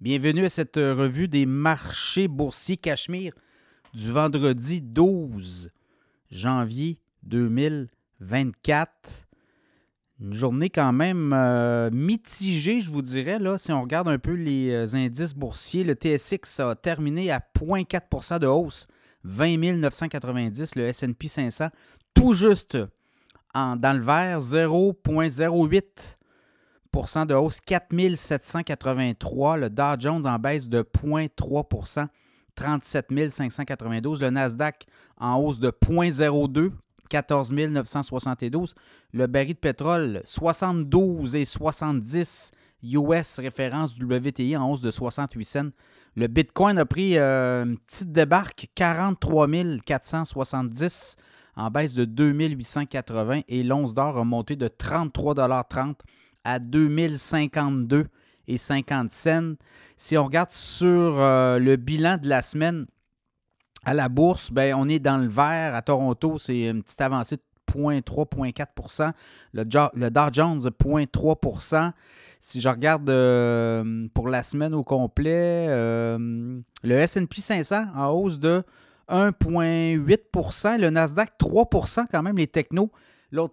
[0.00, 3.32] Bienvenue à cette revue des marchés boursiers Cachemire
[3.94, 5.70] du vendredi 12
[6.32, 8.90] janvier 2024.
[10.20, 13.38] Une journée quand même euh, mitigée, je vous dirais.
[13.38, 17.38] Là, si on regarde un peu les euh, indices boursiers, le TSX a terminé à
[17.38, 18.88] 0,4 de hausse,
[19.22, 20.74] 20 990.
[20.74, 21.68] Le SP 500,
[22.14, 22.76] tout juste
[23.54, 26.16] en, dans le vert, 0,08
[26.94, 29.56] de hausse, 4783.
[29.56, 32.06] Le Dow Jones en baisse de 0,3%
[32.54, 34.22] 37 592.
[34.22, 34.86] Le Nasdaq
[35.18, 36.70] en hausse de 0,02
[37.10, 38.74] 14 972.
[39.12, 42.52] Le baril de pétrole, 72 et 70
[42.84, 45.70] US référence WTI en hausse de 68 cents.
[46.16, 49.48] Le Bitcoin a pris euh, une petite débarque, 43
[49.84, 51.16] 470
[51.56, 55.94] en baisse de 2880 et l'once d'or a monté de 33,30
[56.44, 58.06] à 2052
[58.46, 59.54] et 50 cents.
[59.96, 62.86] Si on regarde sur euh, le bilan de la semaine
[63.84, 65.74] à la bourse, ben, on est dans le vert.
[65.74, 69.12] À Toronto, c'est une petite avancée de 0,3-0,4
[69.52, 71.92] le, le, Dow Jones, 0,3%
[72.38, 78.38] Si je regarde euh, pour la semaine au complet, euh, le SP 500 en hausse
[78.38, 78.62] de
[79.08, 82.90] 1,8% le Nasdaq 3% quand même, les technos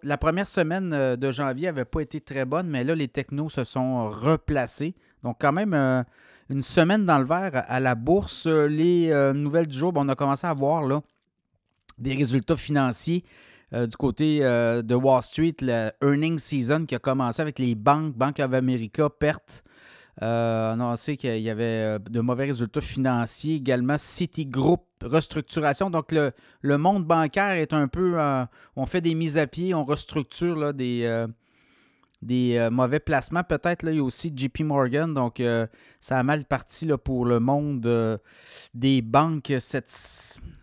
[0.03, 3.49] la première semaine euh, de janvier n'avait pas été très bonne, mais là, les technos
[3.49, 4.95] se sont replacés.
[5.23, 6.03] Donc, quand même, euh,
[6.49, 8.47] une semaine dans le vert à la bourse.
[8.47, 11.01] Les euh, nouvelles du jour, on a commencé à voir là,
[11.97, 13.23] des résultats financiers
[13.73, 18.37] du côté de Wall Street, la earning season qui a commencé avec les banques, Bank
[18.39, 19.63] of America, pertes.
[20.21, 23.97] On a sait qu'il y avait de mauvais résultats financiers également.
[23.97, 25.89] Citigroup restructuration.
[25.89, 28.19] Donc, le, le, monde bancaire est un peu.
[28.19, 31.27] Euh, on fait des mises à pied, on restructure là, des, euh,
[32.21, 33.43] des euh, mauvais placements.
[33.43, 35.13] Peut-être, là, il y a aussi JP Morgan.
[35.13, 35.41] Donc,
[35.99, 38.19] ça a mal parti là, pour le monde
[38.73, 39.89] des banques, cette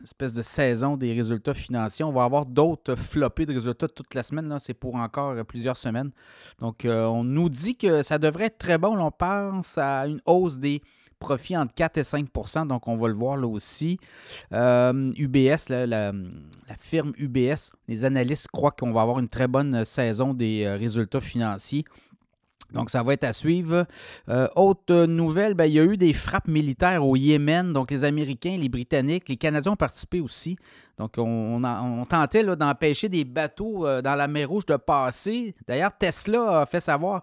[0.02, 2.04] espèce de saison des résultats financiers.
[2.04, 4.56] On va avoir d'autres floppés de résultats toute la semaine.
[4.58, 6.10] C'est pour encore plusieurs semaines.
[6.60, 8.98] Donc, on nous dit que ça devrait être très bon.
[8.98, 10.82] On pense à une hausse des
[11.18, 13.98] profit entre 4 et 5% donc on va le voir là aussi.
[14.52, 16.12] UBS, euh, la,
[16.78, 21.20] firme UBS, les analystes croient qu'on va avoir une très bonne saison des euh, résultats
[21.20, 21.84] financiers.
[22.72, 23.86] Donc, ça va être à suivre.
[24.28, 27.72] Euh, autre nouvelle, ben, il y a eu des frappes militaires au Yémen.
[27.72, 30.58] Donc, les Américains, les Britanniques, les Canadiens ont participé aussi.
[30.98, 35.54] Donc, on, on tentait d'empêcher des bateaux dans la mer Rouge de passer.
[35.66, 37.22] D'ailleurs, Tesla a fait savoir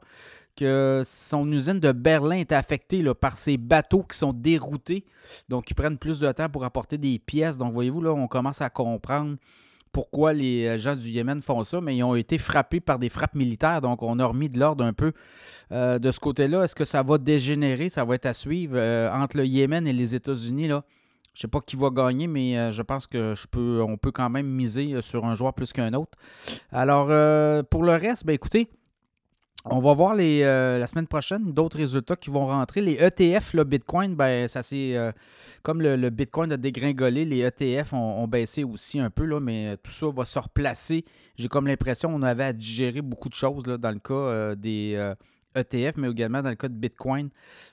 [0.55, 5.05] que son usine de Berlin est affectée par ces bateaux qui sont déroutés.
[5.49, 7.57] Donc, ils prennent plus de temps pour apporter des pièces.
[7.57, 9.35] Donc, voyez-vous, là, on commence à comprendre
[9.95, 13.07] pourquoi les euh, gens du Yémen font ça, mais ils ont été frappés par des
[13.07, 13.79] frappes militaires.
[13.79, 15.13] Donc, on a remis de l'ordre un peu
[15.71, 16.63] euh, de ce côté-là.
[16.63, 17.87] Est-ce que ça va dégénérer?
[17.87, 20.67] Ça va être à suivre euh, entre le Yémen et les États-Unis.
[20.67, 20.83] Là.
[21.33, 25.01] Je ne sais pas qui va gagner, mais je pense que peut quand même miser
[25.01, 26.17] sur un joueur plus qu'un autre.
[26.72, 27.07] Alors,
[27.69, 28.69] pour le reste, ben, écoutez,
[29.67, 32.81] on va voir euh, la semaine prochaine d'autres résultats qui vont rentrer.
[32.81, 35.11] Les ETF, le Bitcoin, ben, ça c'est euh,
[35.63, 39.91] comme le, Bitcoin a dégringolé, les ETF ont, baissé aussi un peu, là, mais tout
[39.91, 41.03] ça va se replacer.
[41.37, 44.93] J'ai comme l'impression qu'on avait à digérer beaucoup de choses dans le cas euh, des
[45.55, 47.29] ETF, e mais également dans le cas de Bitcoin.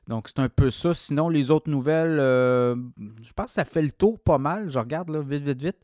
[0.08, 0.94] Donc c'est un peu ça.
[0.94, 4.70] Sinon, les autres nouvelles, je pense que ça fait le tour pas mal.
[4.70, 5.78] Je regarde là, vite, vite, vite.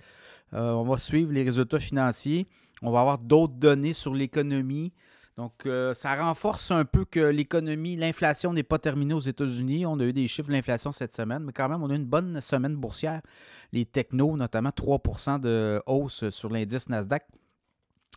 [0.52, 2.48] on va suivre les résultats financiers.
[2.80, 4.92] On va avoir d'autres données sur l'économie.
[5.38, 9.87] Donc, euh, ça renforce un peu que l'économie, l'inflation n'est pas terminée aux États-Unis.
[9.87, 11.97] On a eu des chiffres de l'inflation cette semaine, mais quand même, on a eu
[11.97, 13.22] une bonne semaine boursière.
[13.72, 17.25] Les technos, notamment 3% de hausse sur l'indice Nasdaq.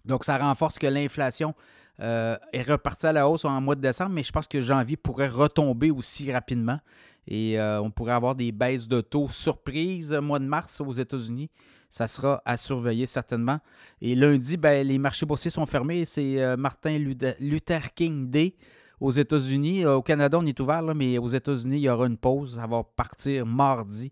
[0.04, 1.54] Donc, ça renforce que l'inflation
[2.00, 4.98] euh, est repartie à la hausse en mois de décembre, mais je pense que janvier
[4.98, 6.80] pourrait retomber aussi rapidement.
[7.28, 11.52] Et euh, on pourrait avoir des baisses de taux surprises mois de mars aux États-Unis
[11.91, 13.59] ça sera à surveiller certainement.
[14.00, 16.06] Et lundi, ben, les marchés boursiers sont fermés.
[16.06, 18.56] C'est euh, Martin Luther King Day
[19.02, 19.84] aux États-Unis.
[19.84, 22.56] Euh, au Canada, on est ouvert, mais aux États-Unis, il y aura une pause.
[22.56, 24.10] Ça va partir mardi,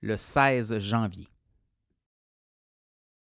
[0.00, 1.28] le 16 janvier.